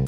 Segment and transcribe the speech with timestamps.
[0.00, 0.06] ク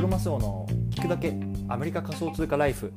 [0.00, 1.34] ロマスオの聞くだけ
[1.68, 2.92] アメリカ仮想通貨ライフ。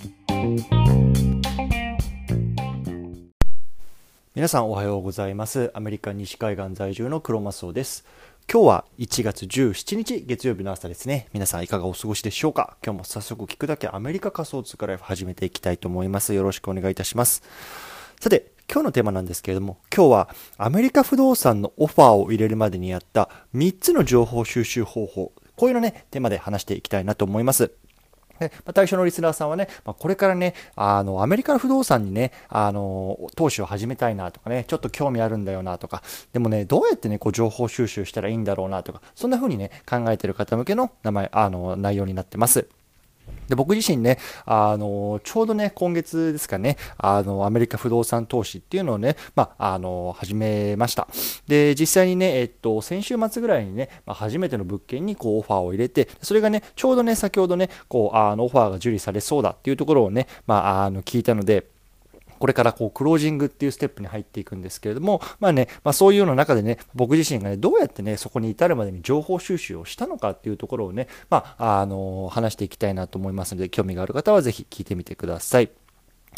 [4.36, 5.71] 皆さんおはようございます。
[5.73, 8.05] アメリカ西海岸在住のクロマスオです。
[8.51, 11.27] 今日は1月17日月曜日の朝ですね。
[11.34, 12.77] 皆さんいかがお過ごしでしょうか？
[12.86, 16.36] 今日も早速聞くだけアメリカ仮想通貨ライフ始めていきたいと思います。
[16.36, 17.41] よろしくお願いいたします。
[18.20, 27.71] さて今日のテーマなんですけれども、今日はアメリカ不動産のオファーを入れるまでにやった3つの情報収集方法、こういうのね、テーマで話していきたいなと思います。
[28.39, 42.67] でまあ、対象のリスナーさんはね、まあ、これからね、あの、アメリカの不動産にね、あの、投資を始めたいなとかね、ちょっと興味あるんだよなとか、でもね、どうやってね、こう、情報収集したらいいんだろうなとか、そんな風にね、考えてる方向けの名前、あの、内容になってます。
[43.47, 51.08] で僕自身ね、あの、ちょうどね、今月ですかね、あの、アメリカ不動産投資っていうのをね、まあ、あの、始めました。
[51.47, 61.74] で、実際にね、えっと、先週末ぐらいにね、まあ、初めての物件にこう、オファーを入れて、それがね、ちょうどね、先ほどね、こう、あの、オファーが受理されそうだっていうところをね、まあ、あの、聞いたので、
[62.45, 75.71] これからこうクロージングっていうステップに入っていくんですけれども、まあね、まあそういうの中でね、僕自身がね、どうやってね、そこに至るまでに情報収集をしたのかっていうところをね、まあ、あの、話していきたいなと思いますので、興味がある方はぜひ聞いてみてください。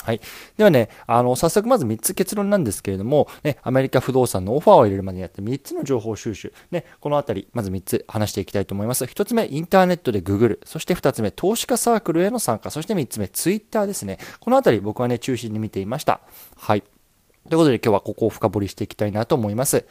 [0.03, 0.21] はい。
[0.57, 9.03] ではね、あの、早速まず3つ結論なんですけれども、ね、アメリカ不動産のオファーを入れるまでにやって3つの情報収集、ね、このあたり、まず3つ話していきたいと思います。
[9.05, 10.61] 1つ目、インターネットでググる。
[10.65, 12.71] そして2つ目、投資家サークルへの参加。
[12.71, 14.19] そして3つ目、ツイッターですね。
[14.39, 16.21] このあたり僕はね、中心に見ていました。
[16.55, 16.83] はい。
[17.49, 19.85] ということで今日はここを深掘りしていきたいなと思います。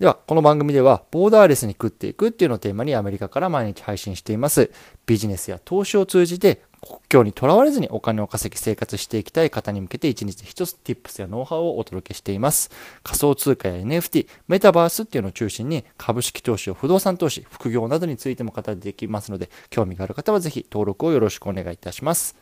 [0.00, 4.72] では、この番組では、ボーダーレスに食っていくっていうのをテーマにアメリカから毎日配信しています。
[5.06, 12.72] ビジネスや投資を通じて、国境にとらわれずにお金を稼ぎ生活していきたい方に向けて1日1つ Tips やノウハウをお届けしています。
[13.04, 22.36] 仮想通貨や NFT、メタバースっていうのを中心に株式投資を不動産投資、副業などについても語っていきますので、興味がある方はぜひ登録をよろしくお願いいたします。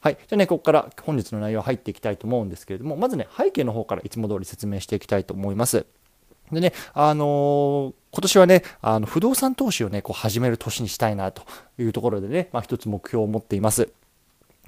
[0.00, 0.14] はい。
[0.14, 5.86] じゃあね、ここから本日の内容入っていきたいと思うんですけれども、まずね、背景の方からいつも通り説明していきたいと思います。
[6.52, 11.42] でね、あのー、今年はね、あの不動産投資をね、こう始める年にしたいなと
[11.78, 13.90] いうところでね、まあ、一つ目標を持っています。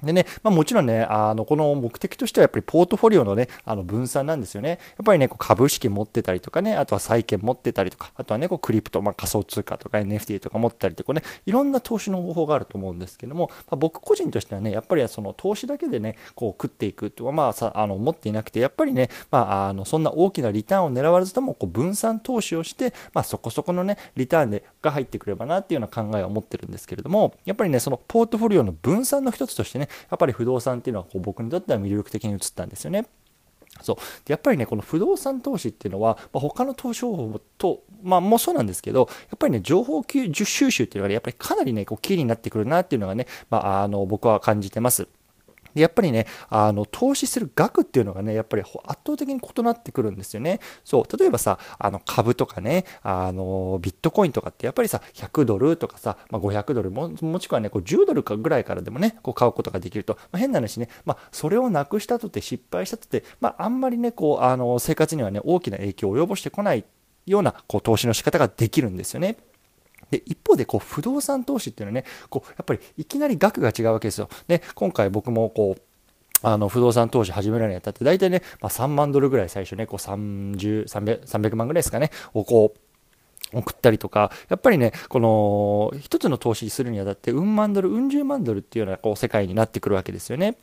[0.03, 4.69] でね、まあ、もちろんね、あの、この目的としてはやっぱりポートフォリオのね、あの分散なんですよね。
[4.69, 33.05] やっぱりね、こう株式持ってたりとかね、あとは債券持ってたりとか、あとはね、こうクリプト、まあ、仮想通貨とか NFT とか持ったりとかね、いろんな投資の方法があると思うんですけども、まあ、僕個人としてはね、やっぱりその投資だけでね、こう食っていくっていうのは、まあさ、あの、持っていなくて、やっぱりね、まあ、あの、そんな大きなリターンを狙わずとも、こう分散投資をして、まあ、そこそこのね、リターンでが入ってくればなっていうような考えを持ってるんですけれども、やっぱりね、そのポートフォリオの分散の一つとしてね、やっぱり不動産っていうのはこう僕にとっては魅力的に映ったんですよね。
[33.81, 45.07] そうでやっぱりねこの不動産投資っていうのは、まあ、他の投資方法と、まあ、もそうなんですけどやっぱりね情報収集っていうのは、ね、やっぱりかなりねこうキーになってくるなっていうのがね、まあ、あの僕は感じてます。
[45.75, 48.73] やっぱりねあの投資する額っていうのがねやっぱり圧
[49.05, 66.85] 倒的に異なってくるんですよねそう例えばさあの株とかねあのビットコインとかってやっぱりさ100ドルとかさ、まあ、500ドルももしくはねこう10ドルかぐらいからでもねこう買うことができると、まあ、変な話ね、まあ、それをなくしたとて失敗したとて、まあ、あんまりねこうあの生活にはね大きな影響を及ぼしてこない
[67.25, 69.37] ようなこう投資の仕方ができるんですよね。
[70.11, 74.29] で、一方で、こう、不動産投資っていうのはね、こう、やっぱりいきなり額が違うわけですよ。
[74.47, 75.81] で、今回僕もこう、
[76.43, 90.55] あの不動産投資始めるにあたって、大体ね、まあ、3万ドルぐらい最初ね、こう30、300, 300万ぐらいですかね、をこう、送ったりとか、やっぱりね、この一つの投資するにあたって、うん万ドル、うん十万ドルっていうようなこう世界になってくるわけですよね。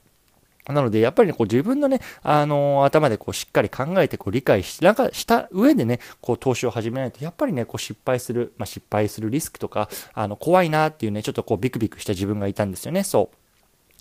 [0.72, 13.36] なので、やっぱりね、こう自分のね、あのー、頭でこうしっかり考えてこう理解し、なんかした上でね、こう投資を始めないと、やっぱりね、こう失敗する、まあ、失敗するリスクとか、あの、怖いなっていうね、ちょっとこうビクビクした自分がいたんですよね、そう。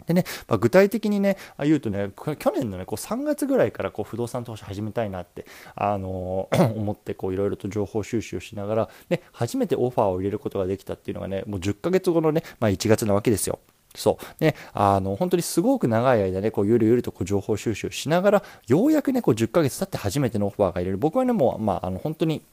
[0.06, 5.46] でね、まあ、具体的にね、言うとね、去年のね、こう3月ぐらいからこう不動産投資始めたいなって、
[5.76, 13.60] あのー、 思って、こういろいろと情報収集をしながら、ね、初めてオファーを入れることができたっていうのがね、もう10ヶ月後のね、まあ、1月なわけですよ。
[13.98, 14.44] そう。
[14.44, 20.98] ね、あの、本当にすごく長い間ね、こう、ゆるゆるとこう情報収集しながら、ようやくね、こう、10ヶ月経って初めてのオファーが入れる。
[20.98, 22.44] 僕はね、もう、まあ、あの、本当に、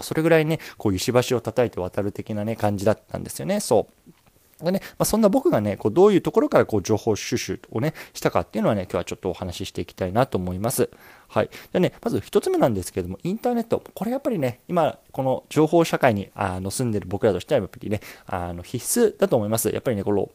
[0.00, 3.60] それぐらいね、こう、石橋を叩いて渡る的なね、感じだったんですよね。
[3.60, 4.12] そう。
[4.64, 10.88] でね、まあ、そんな僕がね、こうどういうところからこう情報収集をね、したかっていうのはね、今日はちょっとお話ししていきたいなと思います。
[11.28, 11.50] はい。
[11.72, 13.82] でね、まず一つ目なんですけれども、インターネット。
[13.94, 19.70] これやっぱりね、今、この情報社会にあの住んでる僕らとしてはやっぱりね、あの必須だと思います。
[19.70, 20.30] やっぱりね、この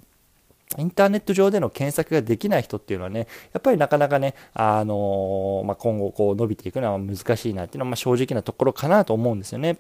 [0.78, 9.78] インターネット上での検索ができない人っていうのはね、やっぱりなかなかね、あの、まあ、今後こう伸びていくのは難しいなっていうのは、ま、正直なところかなと思うんですよね。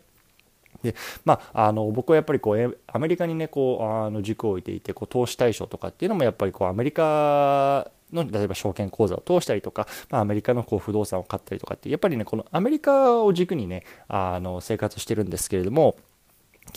[0.83, 0.93] で
[1.25, 15.97] まあ、あの僕はやっぱりこうアメリカにねこうあの軸を置いていてこう投資対象とかっていうのもやっぱりこうアメリカの例えば証券口座を通したりとか、まあ、アメリカのこう不動産を買ったりとかってやっぱりねこのアメリカを軸にねあの生活してるんですけれども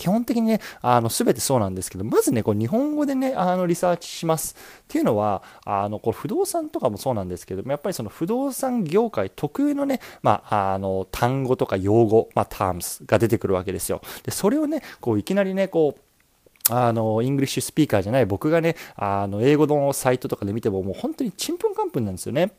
[0.01, 4.57] 基本的にね、あの、すべてそうなんですけど、まずね、こう、日本語でね、あの、リサーチします。
[4.57, 14.01] っていうのは、あの、これ、不動産とかもそうなんですけども、やっぱりその不動産業界特有のね、まあ、あの、単語とか用語、まあ、 terms が出てくるわけですよ。
[14.23, 22.53] で、それをね、こう、いきなりね、こう、あの、 English speaker じゃない僕がね、あの、英語のサイトとかで見ても、もう本当にちんぷんかんぷんなんですよね。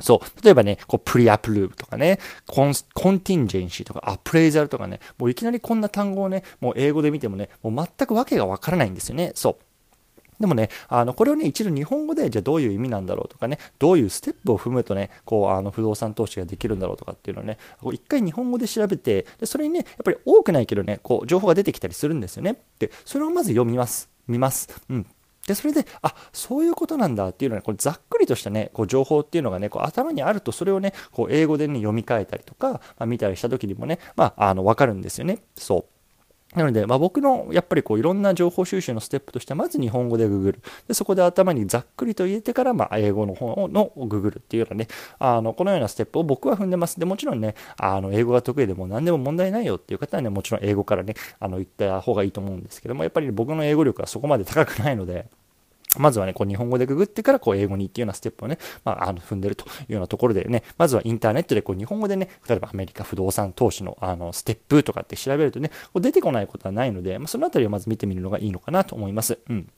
[0.00, 0.44] そう。
[0.44, 9.32] 例えばね、こう、プリアプルーブとかね、コン、コンティンジェンシーとか、アプレイザルとかね、もういきなりこんな単語をね、もう英語で見てもね、もう全くわけがわからないんですよね。
[9.34, 9.68] そう。
[10.40, 22.56] でもね、あの、これをね、一度日本語で、じゃあどういう意味なんだろうとかね、どういうステップを踏むとね、こう、あの、不動産投資ができるんだろうとかっていうのをね、こう一回日本語で調べて、で、それにね、やっぱり多くないけどね、こう、情報が出てきたりするんですよね。
[22.78, 24.08] で、それをまず読みます。
[24.28, 24.68] 見ます。
[24.88, 25.06] うん。
[25.48, 35.38] で、それで、あ、そういうことなんだっていうのは、これざっくりとしたね、こう情報っていうのがね、こう頭にあると、それをね、こう英語でね、読み替えたりとか、まあ、見たりした時にもね、まあ、あの、わかるんですよね。
[35.56, 35.98] そう。
[36.54, 40.62] なので、まあ、僕のやっぱりこういろんな情報収集のステップとしては、まず日本語でググる。
[40.86, 46.98] で、そこで頭にざっくりと入れてから、まあ、英語の方のググるっていうようなね、あの、このようなステップを僕は踏んでます。
[46.98, 55.26] で、もちろんね、あの、英語が得意でも何でも問題ないよっていう方はね、もちろん英語からね、あの、言った方がいいと思うんですけども、やっぱり、僕の英語力はそこまで高くないので、
[55.96, 69.38] まずはね、こう日本語でググってからこう英語にっていうようなステップをね、まあ、あの踏んでるというようなところでね、まずはインターネットでこう日本語でね、例えばアメリカ不動産投資のあのステップとかって調べるとね、こう出てこないことはないので、まあ、そのあたりをまず見てみるのがいいのかなと思います。
[69.48, 69.68] うん。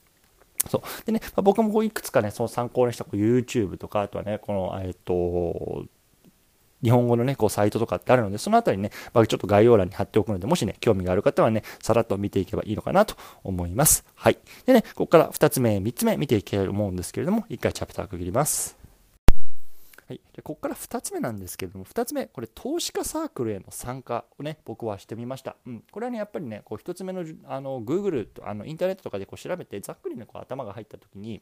[0.69, 1.05] そう。
[1.05, 5.85] でね、まあ、僕もこういくつかね、その参考にしたこう YouTube とか、あとはね、この、えっ、と、
[6.83, 14.05] 日本語のね、こうサイトとかってあるので、そのあたりね、まあ、ちょっと概要欄に貼っておくので、もしね、興味がある方はね、さらっと見ていけばいいのかなと思います。
[14.15, 14.37] はい。
[14.65, 18.81] でね、ここから2つ目、3つ目見ていけると思うんですけれども、1回チャプター区切ります。
[20.11, 25.55] はい、でここから2つ目なんですけれども、2つ目、これ、投資家サークルへの参加をね、僕はしてみました。
[25.65, 31.41] うん、これはね、やっぱりね、こう1つ目のあの Google あのインターネットとかでこう調べて、ざっくりね、こう頭が入ったときに、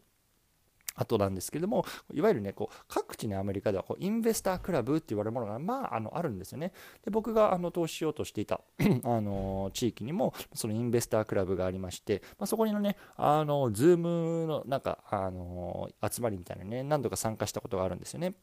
[1.00, 6.72] 後なんですけれども、いわゆるね、こう各地ね、アメリカではこうインベスタークラブって言われるものが、まあ、あのあるんですよね。
[7.04, 8.62] で僕があの投資しようとしていた
[9.04, 18.36] あの地域にも、その investor club がありまして、まあ、そこにのね、あの、 Zoom のなんか、あの集まりみたいなね、何度か参加したことがあるんですよね。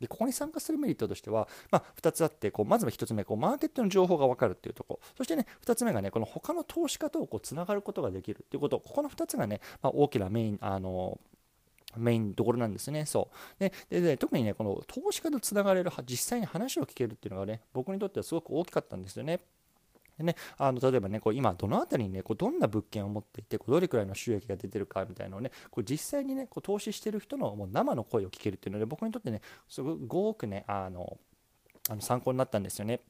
[0.00, 11.18] でここに参加するメリットとしては、まあ、2つあってこうまずは1つ目こうマーケットの情報が分かるっていうところそしてね2つ目がねこの他の投資家とこうつながることができるっていうことここの2つがね、まあ、大きなメインあの
[11.96, 13.06] メインところなんですね。
[13.06, 13.60] そう。
[13.60, 19.40] で、で特にね、この投資家とつながれる、実際に話を聞けるっていうのがね、僕にとってはすごく大きかったんですよね。
[20.18, 31.16] でね、あの例えばね、こう今どの辺りにね、こうどんな物件を持っていて、こうどれくらいの収益が出てるかみたいなのをね、こう実際にね、こう投資してる人のもう生の声を聞けるっていうので、僕にとってね、すごくね、あの、
[31.88, 33.00] あの参考になったんですよね。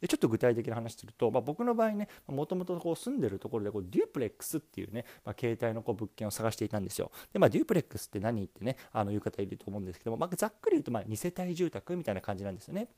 [0.00, 7.10] でちょっと具体的な話すると、まあ、僕の場合ねもともと住んでるところでこうデュープレックスっていうね、まあ、携帯のこう物件を探していたんですよ。
[7.32, 12.88] で、まあ、デュープレックスって何ってねあの言う方いると思うんですけども、まあ、ざっくり言うとま2世帯住宅みたいな感じなんですよね。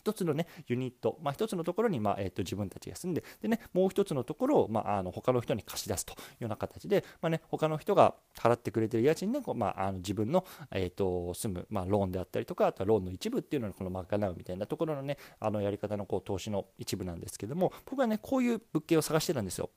[0.00, 19.70] 1つのね、ユニット、まあ、1つのところに、まあえー、と自分たちが住んで、でね、もう1つのところを、まあ、あの他の人に貸し出すというような形で、まあね、他の人が払ってくれてる家賃で、こうまあ、の自分の、えー、と住む、まあ、ローンであったりとか、あとはローンの一部っていうのをこの賄うみたいなところのね、あのやり方のこう投資の一部なんですけども、僕はね、こういう物件を探してたんですよ。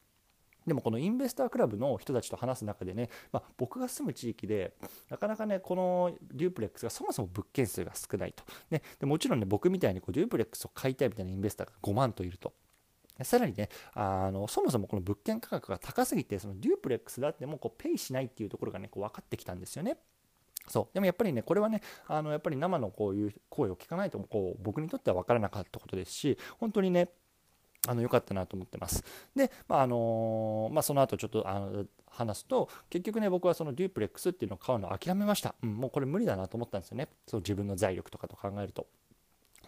[0.66, 4.74] でもこのインベスタークラブの人たちと話す中でね、まあ、僕が住む地域で
[5.10, 12.54] なかなかねこのデュープレックスがそもそも物件数が少ないと、ね、でもちろんね僕みたいにこうデュープレックスを買いたいみたいなインベスターが5万といると。
[13.22, 19.98] さらにねあのそもそもこの物件価格が高すぎてそのデュープレックスだってもうこうペイしないっていうところがねこう分かってきたんですよね。
[20.68, 27.10] そうでもやっぱりねこれはねあのやっぱり生のこういう声を聞かないとこう僕にとっては分からなかったことですし本当にね
[27.88, 29.04] あの良かったなと思ってます。
[29.36, 38.88] で、まああのまあ、その後ちょっとあの話すと結局ね僕はそのデュープレックスっていうのを買うのを諦めました、うん、もうこれ無理だなと思ったんですよねそう自分の財力とかと考えると。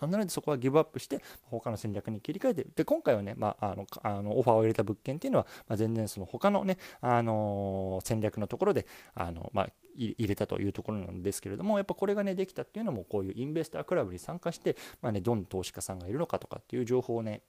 [0.02, 17.42] なのでそこはギブアップして他の戦略に切り替えてで今回はね、まあ、あのあのオファーを入れた物件っていうのは、まあ、全然その他のね、あの戦略のところであの、まあ、入れたというところなんですけれどもやっぱこれがねできたっていうのもこういうインベスタークラブに参加して、まあね、どんな投資家さんがいるのかとかっていう情報をね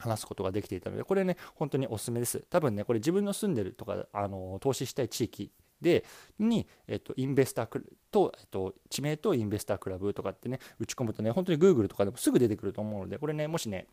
[0.00, 2.40] 話すことができていたので、これね、本当におすすめです。
[2.50, 6.04] 多分ね、これ自分の住んでるとか、あの投資したい地域で、
[6.38, 13.86] に、えっと、インベスタークと、えっと、地名とインベスタークラブとかってね、打ち込むとね、本当に Google とかでもすぐ出てくると思うので、これね、もしね、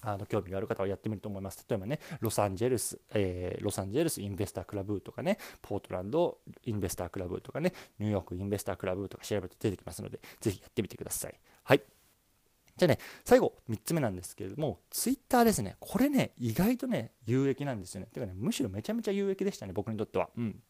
[0.00, 1.64] あの興味がある方はやってみると思います。
[1.68, 11.34] 例えばね、ロサンゼルス、えー、ロサンゼルスインベスタークラブとかね、ポートランドインベスタークラブとかね、ニューヨークインベスタークラブとか調べると出てきますので、ぜひやってみてください。
[11.64, 11.82] はい。
[12.78, 15.76] じゃあね、最後、3つ目なんですけれども、ツイッターですね。
[15.80, 18.06] これね、意外とね、有益なんですよね。
[18.12, 20.30] てかね、むしろめちゃめちゃ有益でしたね、僕にとっては。
[20.36, 20.62] うん。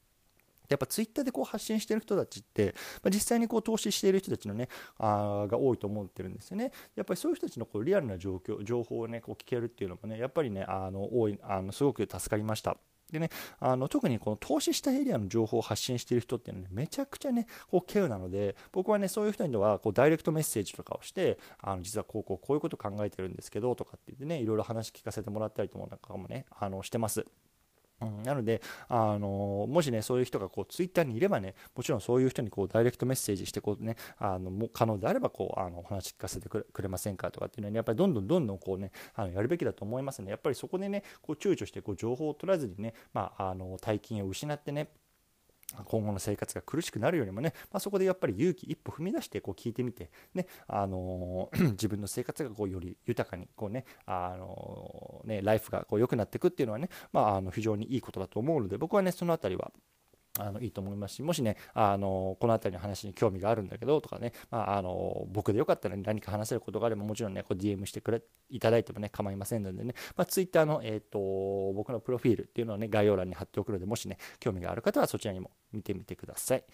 [0.69, 6.73] やっぱツイッターでこう発信してる人たちって、まあ、実際にこう投資している人たちのね、あが多いと思ってるんですよね。
[6.95, 12.77] やっぱりそういう人たちのこうリアルな状況、情報をね、こう聞けるっていうのもね、やっぱりね、あの多いあのすごく助かりました。
[13.12, 27.25] でね、あの特にこの投資したエリアの情報を発信している人っていうのは、ね、めちゃくちゃね、こう、稀有なので、僕はね、そういう人には、こう、ダイレクトメッセージとかをして、あの、実はこう、こう、こういうこと考えてるんですけど、とかって言ってね、いろいろ話聞かせてもらったりとかもね、あの、してます。
[28.00, 40.31] うん、なので、あのもしね、そういう人がこうツイッターにいればね、もちろんそういう人にこうダイレクトメッセージしてこう、ね、あのも可能であればこうあのお話聞かせてくれませんかとかっていうのは、ね、やっぱりどんどんどんどんこう、ね、あのやるべきだと思いますね。
[40.31, 44.90] やっぱりそこでね、こう躊躇してこう情報を取らずにね、まあ、あの大金を失ってね、
[45.84, 59.70] 今後の生活が苦しくなるよりもね、まあ、そこでやっぱり勇気一歩踏み出してこう聞いてみて、ねあのー、 自分の生活がこうより豊かにこう、ねあのー、ね、ライフがこう良くなっていくっていうのはね、まあ、あの非常にいいことだと思うので僕はねその辺りは
[60.38, 76.64] あのいいと思いますし、もしね、あのこの辺りの話に興味があるんだけどとかね、まあ、あの僕でよかったら何か話せることがあれば、もちろんね、こう DM してくれいただいてもね、構いませんのでね、まあ、Twitter の、えーと、僕のプロフィールっていうのをね、概要欄に貼っておくので、もしね、興味がある方はそちらにも見てみてください。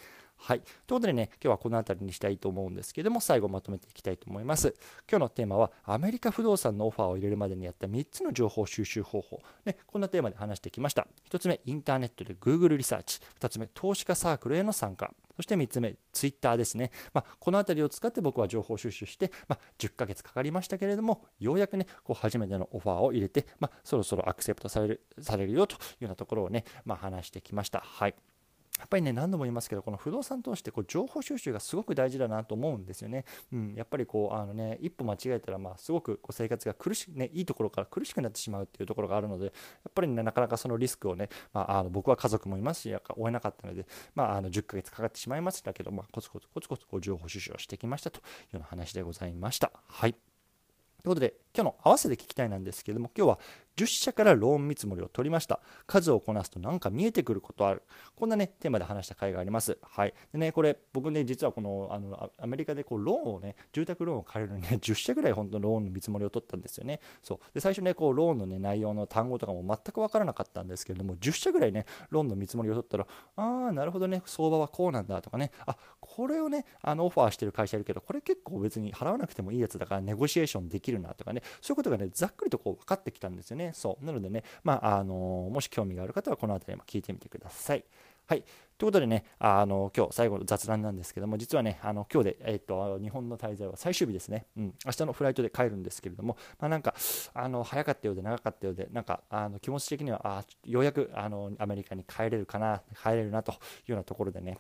[0.47, 0.61] はい。
[0.61, 4.75] ということでね、今日はこの辺りにしたいと思うんですけども、最後まとめていきたいと思います。
[5.11, 9.41] 今日のテーマは、アメリカ不動産のオファーを入れるまでにやった3つの情報収集方法。
[9.65, 11.07] ね、こんなテーマで話してきました。
[11.31, 13.21] 1つ目、インターネットで Google リサーチ。
[13.41, 15.15] 2つ目、投資家サークルへの参加。
[15.35, 16.91] そして3つ目、ツイッターですね。
[17.15, 27.81] まあ、この辺りを使って僕は情報収集して、まあ、10ヶ月かかりましたけれども、ようやくね、こう初めてのオファーを入れて、まあ、そろそろアクセプトされるされるよというようなところをね、ま、話してきました。
[27.81, 28.34] はい。
[28.79, 33.25] やっぱりね、何度も言いますけど、この不動産投資ってこう情報収集がすごく大事だなと思うんですよね。
[33.53, 49.71] うん、やっぱりこう、あのね、一歩間違えたら、まあ、すごくこう生活が苦しね、いいところから苦しくなってしまうっていうところがあるので、やっぱりね、なかなかそのリスクをね、まあ、あの僕は家族もいますし、追えなかったので、まあ、あの10ヶ月かかってしまいましたけど、まあ、コツコツコツコツこう情報収集をしてきましたというような話でございました。
[49.89, 50.15] はい。
[50.15, 53.39] ということで、今日の合わせて聞きたいなんですけれども、今日は
[53.77, 55.61] 10社からローン見積もりを取りました。
[55.87, 57.83] 数をこなすとなんか見えてくることある。
[58.17, 59.79] こんなね、テーマで話した回があります。
[59.83, 60.15] はい。
[60.33, 67.01] でね、これ、僕ね、実はこの、あの、アメリカでこう、ローンをね、住宅ローンを借りるのにね、 10社ぐらい本当ローンの見積もりを取ったんですよね。
[67.23, 67.39] そう。
[67.53, 73.07] で、最初ね、こう、ローンのね、内容の単語とかも全くわからなかったんですけれども、10社ぐらいね、ローンの見積もりを取ったら、
[73.37, 83.73] ああ、なるほどね、相場はこうなんだとかね、あ、これをね、あの、オファーしてる会社いるけど、これ結構別に払わなくてもいいやつだから、ネゴシエーションできるなとかね、そういうことがね、ざっくりとこう、分かってきたんですよね。
[83.75, 84.05] そう。
[84.05, 85.15] なのでね、まあ、あの
[85.53, 87.85] もし興味がある方はこの辺りも聞いてみてください。
[88.27, 88.43] はい。
[88.79, 94.47] ということでね、あの、今日最後の雑談なんですけども、実はね、あの、今日で、えっ、と、日本の滞在は最終日ですね。
[94.57, 94.75] うん。
[94.85, 96.95] 明日のフライトで帰るんですけれども、まあなんか、
[97.35, 104.59] あの、早かったようで長かったようで、なんか、あの、気持ち的には、あようやく、あの、アメリカに帰れるかな、帰れるなというようなところでね、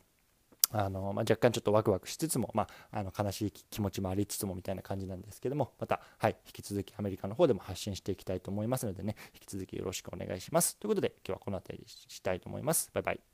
[0.70, 10.76] あのまあ、若干ちょっとワクワクしつつも、まあ、あの悲しい気持ちもありつつもみたいな感じなんですけども、また、はい、引き続きアメリカの方でも発信していきたいと思いますのでね、引き続きよろしくお願いします。
[10.78, 12.90] ということで、今日はこの辺りにしたいと思います。
[12.92, 13.33] バイバイ。